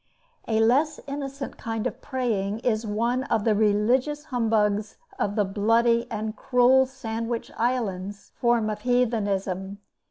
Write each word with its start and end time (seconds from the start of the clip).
A 0.47 0.59
less 0.59 0.99
innocent 1.05 1.57
kind 1.59 1.85
of 1.85 2.01
praying 2.01 2.57
is 2.61 2.87
one 2.87 3.23
of 3.25 3.43
the 3.43 3.53
religious 3.53 4.23
humbugs 4.23 4.97
of 5.19 5.35
the 5.35 5.45
bloody 5.45 6.07
and 6.09 6.35
cruel 6.35 6.87
Sandwich 6.87 7.51
Islands 7.55 8.31
form 8.39 8.71
of 8.71 8.79
heathenism. 8.81 9.77